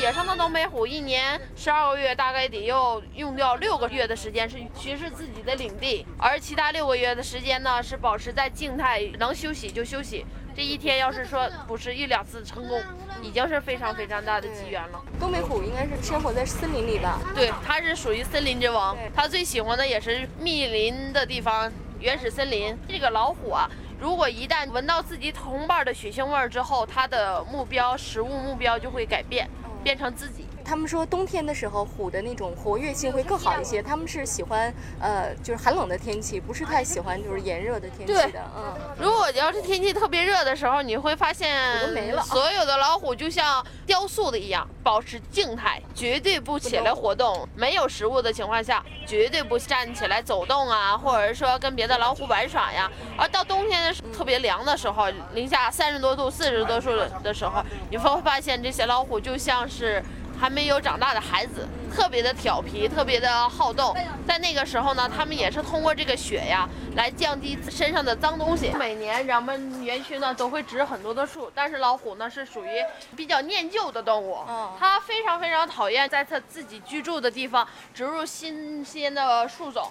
[0.00, 10.26] 野生的东北虎一年十二个月，大概得要用掉六个月的时间是巡视自己的领地，而其他六个月的时间呢是保持在静态，能休息就休息。
[10.54, 12.80] 这一天要是说不是一两次成功，
[13.22, 15.00] 已经是非常非常大的机缘了。
[15.18, 17.18] 东北虎应该是生活在森林里吧？
[17.34, 22.76] 对，它是属于森林之王，它最喜欢的也是密林的地方，原始森林。
[22.86, 29.48] 这个老虎啊，如果一旦闻到自己同伴的血腥味儿之后，它的目标食物目标就会改变，
[29.82, 30.46] 变成自己。
[30.64, 38.40] 他们说冬天的时候虎的那种活跃性会更好一些，他们是喜欢呃就是寒冷的天气，不是太喜欢就是炎热的天气的。
[38.56, 41.50] 嗯，如果要是天气特别热的时候，你会发现
[42.24, 47.48] 所有的老虎就像雕塑的一样，保持静态，绝对不起来活动。
[47.54, 52.90] 没有食物的情况下，绝对不站起来走动啊，或者是说跟别的老虎玩耍呀。
[53.18, 56.90] 而到冬天的时候特别凉的时候，零下三十多度、四十多度
[57.22, 60.02] 的时候，你会发现这些老虎就像是。
[60.42, 63.94] 还没有长大的孩子，特别的调皮，特别的好动。
[64.26, 68.72] 在那个时候呢，他们也是通过这个雪呀，来降低身上的脏东西。
[68.76, 72.82] 每年咱们园区呢都会植很多的树，但是老虎呢是属于
[73.16, 74.40] 比较念旧的动物，
[74.80, 79.88] 它非常非常讨厌在它自己居住的地方植入新鲜的树种，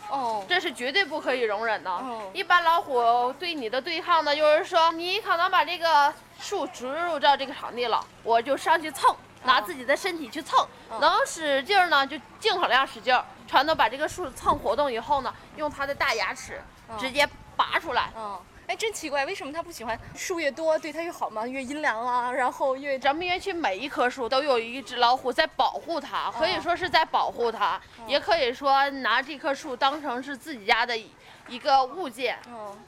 [0.49, 1.89] 这是绝对不可以容忍的。
[2.33, 9.15] 一般老虎对你的对抗呢，就是说你可能把这个树植入到这个场地了，我就上去蹭。
[9.43, 10.67] 拿自己的身体去蹭，
[10.99, 16.61] 能使劲儿呢就尽可量使劲儿，全都把这个树蹭活动以后呢，用它的大牙齿
[16.99, 18.11] 直接拔出来。
[18.15, 21.45] 嗯，哎，真奇怪，为什么它不喜欢树越多对它越好吗？
[21.45, 22.97] 越阴凉啊，然后越……
[22.99, 30.95] 咱们园区每一棵树都有一只老虎在保护它，可以说是在保护它，也可以说拿这棵树当成是自己家的。
[31.47, 32.39] 一个物件，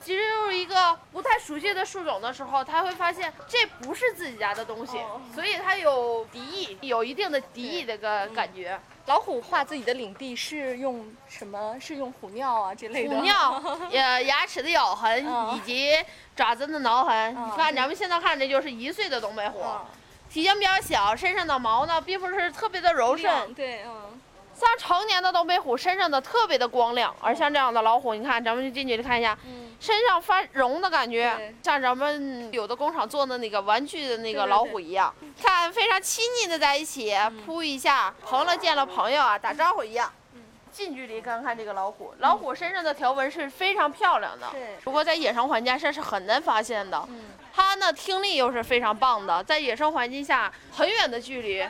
[0.01, 4.97] 其实就是一个不太熟悉的树种的时候，他会发现这不是自己家的东西，
[5.33, 8.79] 所以他有敌意，有一定的敌意这个感觉。
[9.05, 11.75] 老虎画自己的领地是用什么？
[11.79, 13.17] 是用虎尿啊这类的？
[13.17, 13.61] 虎尿，
[13.91, 15.93] 牙 牙齿的咬痕以及
[16.35, 17.31] 爪子的挠痕。
[17.33, 19.61] 你看，咱们现在看这就是一岁的东北虎，
[20.29, 23.53] 体型比较小，身上的毛呢并不是特别的柔顺。
[23.53, 24.02] 对，嗯。
[24.63, 29.37] 像成年的东北虎身上的特别的光亮，而像这样的老虎，你看，咱们就近距离看一下，
[29.79, 37.13] 身上发绒的感觉，像咱们有的工厂做的那个玩具的那个老虎一样，看非常亲昵的在一起
[37.45, 40.11] 扑一下，朋了见了朋友啊，打招呼一样。
[40.71, 44.47] 近距离看看这个老虎，老虎身上的条纹是非常漂亮的，
[44.83, 47.07] 不过在野生环境下是很难发现的。
[47.53, 51.63] 它呢听力又是非常棒的，在野生环境下很远的距离。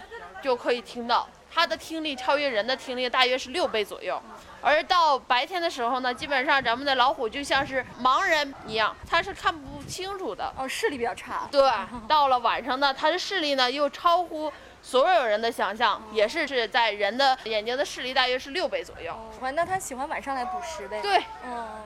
[0.43, 1.25] 就可以听到。
[1.53, 4.21] 它的听力超越人的听力，大约是六倍左右。
[4.61, 10.51] 而到白天的时候呢，基本上咱们的老虎就像是盲人一样，它是看不清楚的。
[10.57, 11.47] 哦，视力比较差。
[11.51, 11.69] 对，
[12.07, 19.13] 到了晚上呢，它的视力呢又超乎所有人的想象，也是是在人的眼睛的视力大约是六倍左右。
[19.41, 21.01] 哇，那它喜欢晚上来捕食呗？
[21.01, 21.83] 对，嗯。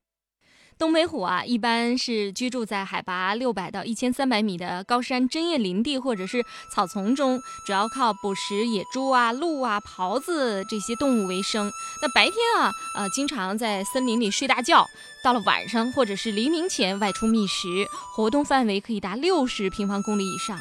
[0.78, 11.72] 东北虎啊，一般是居住在海拔六百到一千三百米的高山针叶林地或者是草丛中，主要靠捕食野猪啊、鹿啊、狍子这些动物为生。
[12.02, 14.86] 那白天啊，呃，经常在森林里睡大觉；
[15.24, 20.60] 到了晚上或者是黎明前外出觅食，活动范围可以达六十平方公里以上。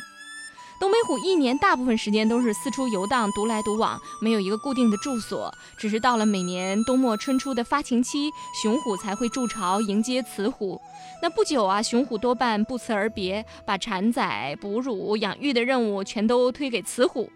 [0.79, 5.51] 东北虎一年大部分时间都是四处游荡，独来独往，没有一个固定的住所。
[5.79, 8.31] 只是到了每年冬末春初的发情期，
[8.62, 10.79] 雄虎才会筑巢迎接雌虎。
[11.23, 17.31] 那不久啊，雄虎多半不辞而别，把产崽、哺乳、养育的任务全都推给雌虎。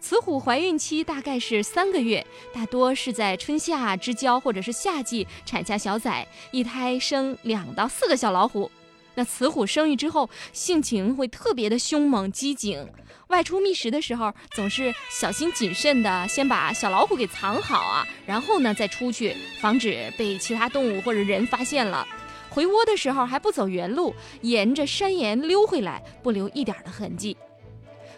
[0.00, 8.68] 雌虎怀孕期大概是三个月，大多是在春夏之交或者是夏季产下小崽，一胎生两到四个小老虎。
[9.14, 12.88] 那雌虎生育之后，性情会特别的凶猛机警，
[13.28, 22.06] 外出觅食的时候总是小心谨慎的，先把小老虎给藏好啊，然后呢再出去，防止被其他动物或者人发现了。
[22.48, 27.36] 回窝的时候还不走原路，沿着山岩溜回来，不留一点的痕迹。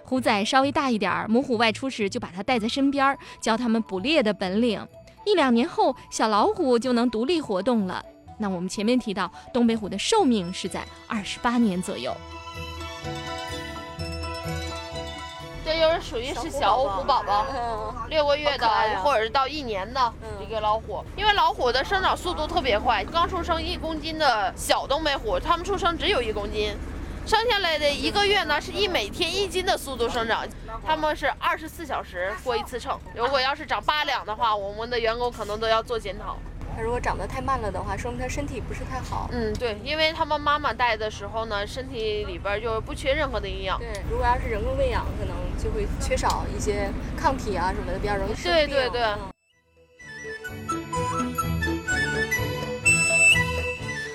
[0.05, 4.87] 虎崽稍微大一点儿，母虎外出时就把它带在身边，教它们捕猎的本领。
[5.25, 8.05] 一两年后，小老虎就能独立活动了。
[8.43, 12.13] 那我们前面提到，东北虎的寿命是在二十八年左右。
[15.65, 17.47] 这就是属于是小虎宝宝，
[18.09, 18.69] 六个月的
[19.01, 21.05] 或者是到一年的一个老虎。
[21.17, 26.77] 因为老虎的生长速度特别快，刚出生一公斤的小东北虎，它们出生只有一公斤，
[27.25, 30.45] 生下来的一个月呢是以每天一斤的速度生长。
[30.85, 36.37] 它们是二十四小时过一次秤，如果要是长八两的话，我们的员工可能都要做检讨。
[36.77, 39.29] 它如果长得太慢了的话，说明它身体不是太好。
[39.33, 43.79] 嗯，对，因为他们妈妈带的时候呢，身体里边就不缺任何的营养。
[43.79, 48.69] 对，如果要是人工喂养，可能就会缺少一些抗体啊什么的，比较容易生病。
[48.69, 49.32] 对对对。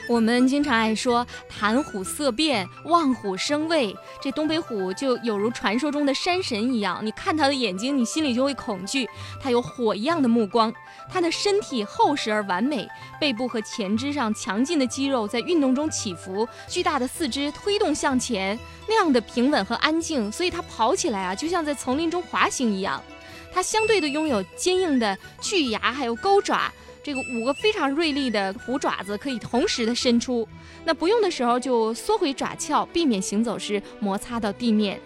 [0.07, 9.07] 我们经常爱说“谈虎色变，望虎生畏”，这东北虎就有如传说中的山神一样，你看它的眼睛，你心里就会恐惧。
[9.41, 10.73] 它有火一样的目光，
[11.09, 12.87] 它的身体厚实而完美，
[13.19, 23.03] 背部和前肢上强劲的肌肉在运动中起伏，巨大的四肢推动向前，那样的平稳和安静，所以它跑起来啊，就像在丛林中滑行一样。
[23.53, 26.71] 它相对的拥有坚硬的巨牙，还有钩爪。
[27.07, 30.45] 这个五个非常锐利的虎爪子可以同时的伸出，
[30.83, 34.99] 那不用的时候就缩回爪鞘，避免行走时摩擦到地面。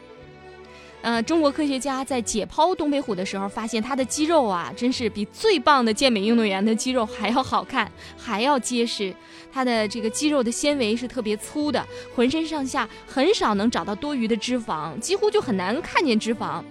[1.03, 9.13] 呃，中国科学家在解剖东北虎的时候，发现它的肌肉啊，真是比最棒的健美运动员的肌肉还要好看，还要结实。
[9.53, 16.63] 它的这个肌肉的纤维是特别粗的，浑身上下很少能找到多余的脂肪，几乎就很难看见脂肪。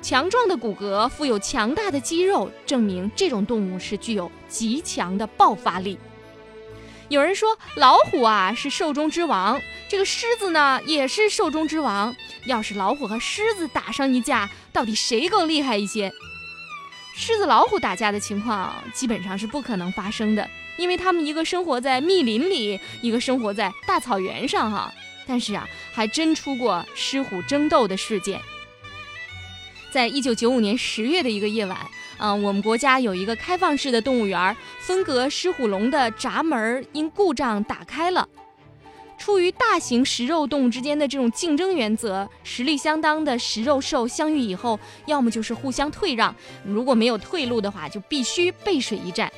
[0.00, 5.98] 强壮的骨骼，富有强大的肌肉，证明这种动物是具有极强的爆发力。
[7.08, 12.14] 有人说老虎啊是兽中之王，这个狮子呢也是兽中之王。
[12.46, 16.12] 要是老虎和狮子打上一架，到底谁更厉害一些？
[17.14, 24.92] 狮子老虎打架的情况基本上是不可能发生的，因为它们一个生活在密林里，一个生活在大草原上哈。
[25.26, 28.40] 但是啊，还真出过狮虎争斗的事件。
[29.98, 31.76] 在一九九五年十月的一个夜晚，
[32.18, 38.28] 嗯，我们国家有一个开放式的动物园，分隔狮虎龙的闸门因故障打开了。
[39.18, 46.32] 出于大型食肉动物之间的这种竞争原则，实力相当的食肉兽相遇以后，要么就是互相退让，
[46.64, 49.28] 如果没有退路的话，就必须背水一战。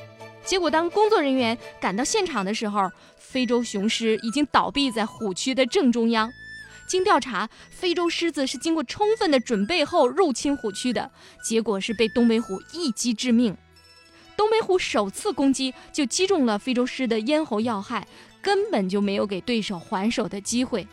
[0.45, 6.31] 结果，当工作人员赶到现场的时候，非洲雄狮已经倒闭在虎区的正中央。
[6.91, 11.09] 经调查，非洲狮子是经过充分的准备后入侵虎区的，
[11.41, 13.55] 结果是被东北虎一击致命。
[14.35, 18.05] 东北虎首次攻击就击中了非洲狮的咽喉要害，
[18.41, 20.85] 根本就没有给对手还手的机会。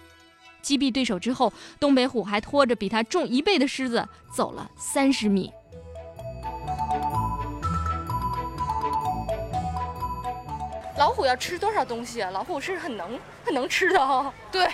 [0.62, 5.53] 击毙对手之后，东北虎还拖着比它重一倍的狮子走了三十米。
[10.96, 12.30] 老虎要吃多少东西啊？
[12.30, 14.32] 老虎是很能很能吃的哈。
[14.53, 14.70] 对。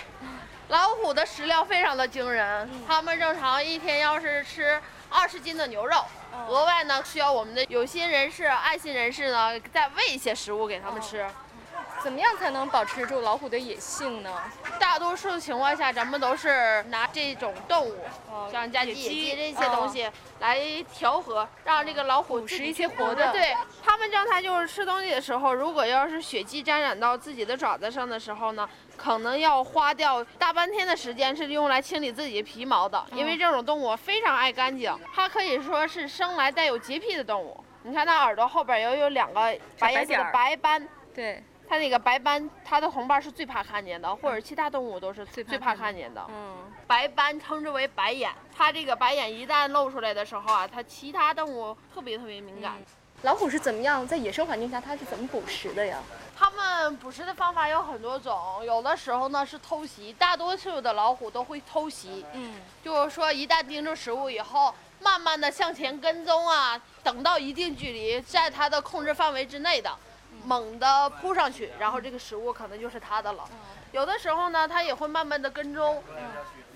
[0.69, 6.03] 老虎的食量非常的惊人，它们正常一天要是吃二十斤的牛肉，
[6.47, 11.25] 额外呢需要我们的有心人士、爱心人士呢再喂一些食物给他们吃。
[12.03, 14.31] 怎么样才能保持住老虎的野性呢？
[14.79, 17.97] 大多数情况下，咱们都是拿这种动物，
[18.29, 20.07] 哦像家鸡、野鸡这些东西
[20.39, 20.59] 来
[20.93, 23.31] 调和，让这个老虎捕食一些活的。
[23.31, 37.63] 对，他们让它就是吃东西的时候，如果要是血迹沾染到自己的爪子上的时候呢，可能要花掉大半天的时间是用来清理自己的皮毛的，因为这种动物非常爱干净，它可以说是生来带有洁癖的动物。
[37.83, 46.25] 你看它耳朵后边也有两个白颜色的白斑，对，它那个白斑，它的红斑是最怕看见的，或者其他动物都是最怕最怕看见的。
[46.29, 46.55] 嗯，
[46.87, 52.73] 白斑称之为白眼，它这个白眼一旦露出来的时候啊，它其他动物特别特别敏感。
[53.21, 55.99] 老虎是怎么样在野生环境下它是怎么捕食的呀？
[56.37, 62.23] 它们捕食的方法有很多种，有的时候呢是偷袭，大多数的老虎都会偷袭。
[62.33, 69.89] 嗯，就是说一旦盯住食物以后，慢慢的向前跟踪啊，等到一定距离，在它的控制范围之内的，
[70.45, 73.43] 猛地扑上去，然后这个食物可能就是它的了。
[73.91, 76.03] 有的时候呢，它也会慢慢的跟踪。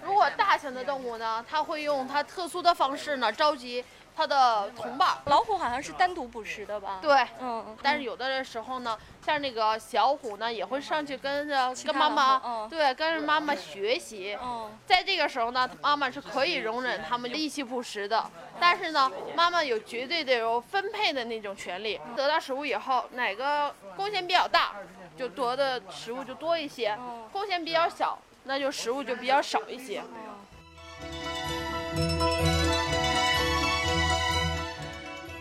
[0.04, 3.84] 如果大型的动物呢，它会用它特殊的方式呢召集
[4.20, 5.18] 它的同伴。
[5.28, 7.00] 老虎好像是单独捕食的吧？
[7.02, 14.38] 对，嗯，嗯但是有的时候呢，像那个小虎呢，也会上去跟着跟妈妈，嗯对，跟着妈妈学习。
[14.44, 21.98] 嗯，在这个时候呢，妈妈是可以容忍他们一起捕食的，但是呢，妈妈有绝对的有分配的那种权利。
[22.18, 24.76] 得到食物以后，哪个贡献比较大，
[25.18, 26.94] 就得的食物就多一些；
[27.32, 30.04] 贡献比较小，那就食物就比较少一些。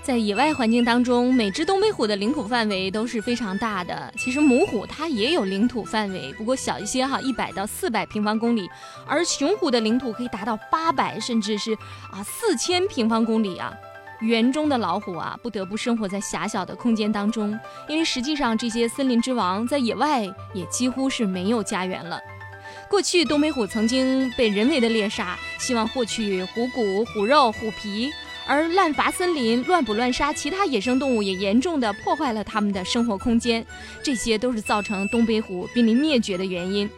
[0.09, 4.11] 在野外环境当中，每只东北虎的领土范围都是非常大的。
[4.17, 8.67] 其实母虎它也有领土范围，不过小一些哈，一百到四百平方公里，
[9.07, 11.75] 而雄虎的领土可以达到八百，甚至是
[12.11, 13.71] 啊四千平方公里啊。
[14.21, 22.19] 园中的老虎啊，不得不生活在狭小的空间当中，因为实际上这些森林之王在野外也几乎是没有家园了。
[22.89, 28.11] 过去东北虎曾经被人为的猎杀，希望获取虎骨、虎肉、虎皮。
[28.49, 33.65] 而滥伐森林、乱捕乱杀其他野生动物，也严重的破坏了它们的生活空间，
[34.03, 36.89] 这些都是造成东北虎濒临灭绝的原因。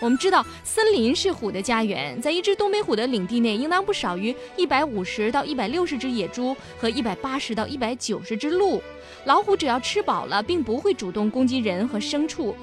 [0.00, 8.82] 我们知道，森林是虎的家园，在一只东北虎的领地内，应当不少于一百五十到一百六十只野猪和一百八十到一百九十只鹿。
[9.24, 12.54] 老虎只要吃饱了，并不会主动攻击人和牲畜。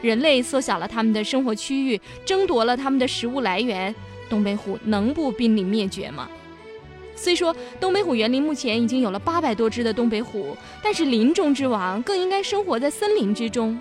[0.00, 3.94] 人类缩小了它们的生活区域，争夺了它们的食物来源，
[4.30, 6.26] 东北虎能不濒临灭绝吗？
[7.16, 13.76] 虽说东北虎园林目前已经有了八百多只的东北虎，但是林中之王更应该生活在森林之中。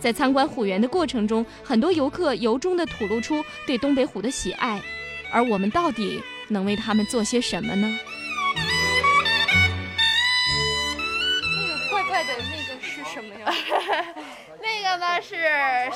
[0.00, 4.82] 在参观虎园的过程中，很多游客由衷地吐露出对东北虎的喜爱，
[5.30, 7.98] 而我们到底能为他们做些什么呢？
[11.56, 13.54] 那个怪怪的那个是什么呀？
[14.92, 15.36] 那个呢是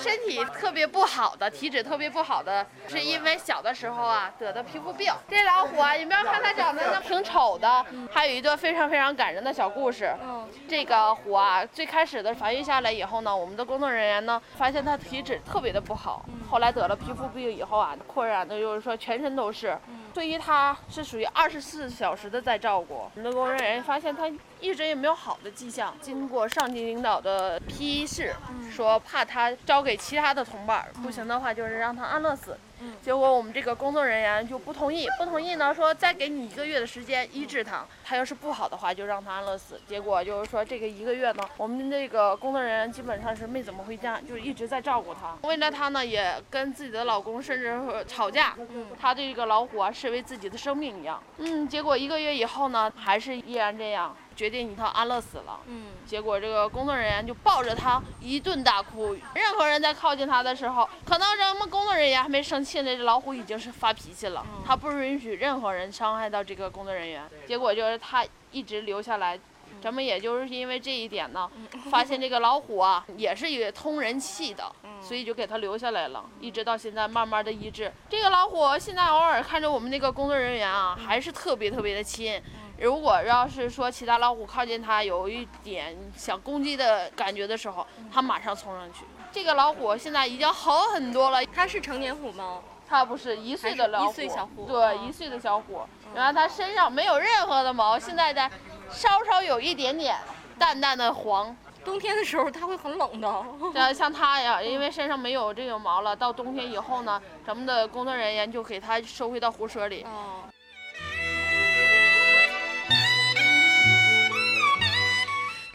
[0.02, 5.12] 身体特别不好的，体质特别不好的，是因为小的时候啊得的皮肤病。
[5.28, 10.16] 这老虎啊，你不要看它长得那挺丑的，还有一段非常非常感人的小故事。
[10.22, 19.78] 嗯，这个虎啊，最开始的繁育下来以后呢，我们的工作人员呢发现它体质特别的不好，后来得了皮肤病以后啊，扩展的就是说全身都是。
[20.16, 22.94] 对于他是属于二十四小时的在照顾。
[22.94, 24.26] 我们的工作人员发现他
[24.58, 28.34] 一直也没有好的迹象，经过上级领导的批示，
[28.74, 32.56] 说怕他交给其他的同伴，不行的话就是让他安乐死。
[33.02, 39.80] 结果我们这个工作人员就不同意，不同意呢，说再给你一个月的时间医治它，它要是不好的话就让它安乐死。
[39.86, 45.36] 结果就是说这个一个月呢，我们这个工作人员基本上是没怎么回家，就一直在照顾它。
[45.48, 48.56] 为了它呢，也跟自己的老公甚至吵架，
[49.00, 51.22] 他对这个老虎啊视为自己的生命一样。
[51.38, 54.14] 嗯，结果一个月以后呢，还是依然这样。
[54.36, 55.58] 决定以他安乐死了。
[55.66, 59.16] 嗯，结果这个工作人员就抱着他一顿大哭。
[59.34, 64.44] 任何人在靠近他的时候，可能咱们工作人员还没生气呢，这老虎已经是发脾气了。
[64.64, 67.24] 他不允许任何人伤害到这个工作人员。
[67.46, 69.38] 结果就是他一直留下来。
[69.82, 71.48] 咱们也就是因为这一点呢，
[71.90, 74.64] 发现这个老虎啊也是一个通人气的，
[75.02, 77.92] 所以就给它留下来了，一直到现在慢慢的医治。
[78.08, 82.42] 这个老虎现在偶尔看着我们那个工作人员啊，还是特别特别的亲。
[82.78, 89.04] 如果要是说其他老虎靠近它有一点想攻击的感觉的时候，它马上冲上去。
[89.32, 91.44] 这个老虎现在已经好很多了。
[91.46, 92.60] 它是成年虎吗？
[92.88, 94.66] 它不是一岁的老虎，一岁小虎。
[94.66, 95.82] 对，一岁的小虎。
[96.14, 98.50] 然后它身上没有任何的毛，现在在
[98.90, 100.16] 稍稍有一点点
[100.58, 101.54] 淡淡的黄。
[101.84, 103.44] 冬天的时候它会很冷的。
[103.72, 110.02] 像像它呀，因为身上没有这个毛了，到冬天以后呢，咱们的工作人员就给它收回到虎舍里。
[110.04, 110.42] 哦。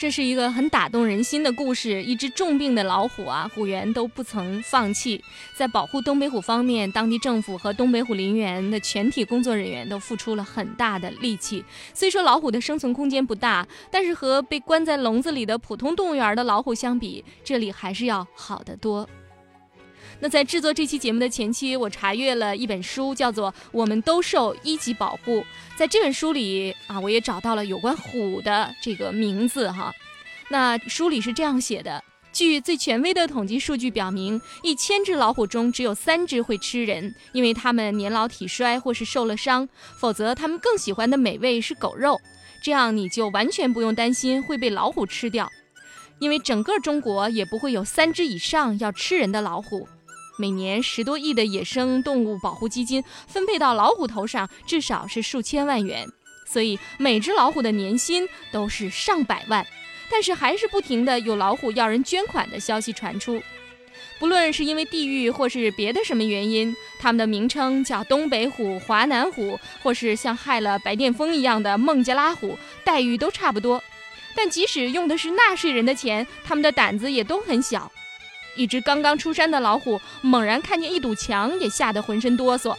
[0.02, 2.02] 这是一个很打动人心的故事。
[2.02, 5.24] 一只重病的老虎啊，虎园都不曾放弃。
[5.56, 11.64] 在保护东北虎方面，当地政府和东北虎林园的全体工作人员都付出了很大的力气。
[11.94, 19.08] 虽说老虎的生存空间不大，但是和被关在笼子里的普通动物园的老虎相比，这里还是要好得多。
[20.24, 25.38] 那在制作这期节目的前期，我查阅了一本书，叫做《我们都受一级保护》。
[25.76, 29.92] 在这本书里啊，我也找到了有关虎的这个名字哈。
[30.50, 39.66] 那书里是这样写的：据最权威的统计数据表明，一千只老虎中只有三只会吃人，因为它们年老体衰或是受了伤；
[39.98, 42.22] 否则，它们更喜欢的美味是狗肉。
[42.62, 45.50] 这样你就完全不用担心会被老虎吃掉，
[46.20, 49.88] 因为整个中国也不会有三只以上要吃人的老虎。
[50.38, 56.08] 每年十多亿的野生动物保护基金分配到老虎头上，至少是数千万元，
[56.46, 59.66] 所以每只老虎的年薪都是上百万。
[60.10, 63.42] 但是还是不停的有老虎要人捐款的消息传出，
[64.20, 73.82] 不论是因为地域或是别的什么原因，它们的名称叫东北虎、华南虎，或是像害了白癜风一样的孟加拉虎，待遇都差不多。
[74.36, 77.90] 但即使用的是纳税人的钱，他们的胆子也都很小。
[78.56, 82.76] 一只刚刚出山的老虎，猛然看见一堵墙，也吓得浑身哆嗦。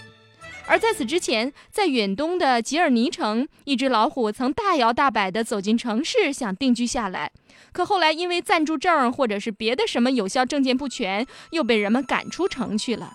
[0.66, 7.32] 而在此之前，在远东的吉尔尼城，一只老虎曾大摇大摆地走进城市，想定居下来。
[7.72, 13.12] 可后来因为暂住证或者是别的什么有效证件不全，又被人们赶出城去了。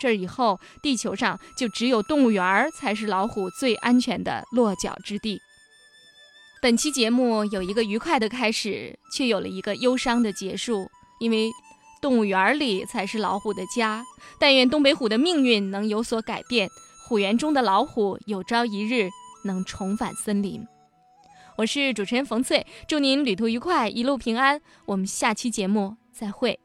[0.00, 5.40] 这以后，地球上就只有动物园才是老虎最安全的落脚之地。
[6.60, 11.50] 本期节目有一个愉快的开始，却有了一个忧伤的结束，因为。
[12.04, 14.04] 动物园里才是老虎的家，
[14.38, 16.68] 但愿东北虎的命运能有所改变，
[17.08, 19.08] 虎园中的老虎有朝一日
[19.46, 20.62] 能重返森林。
[21.56, 24.60] 我是主持人冯翠，祝您旅途愉快，一路平安。
[24.84, 26.60] 我们下期节目再会。